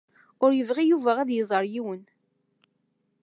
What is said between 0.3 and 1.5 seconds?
Ur yebɣi Yuba ad